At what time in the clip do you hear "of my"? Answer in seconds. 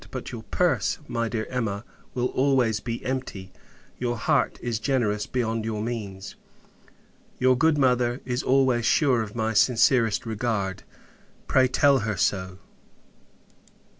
9.21-9.53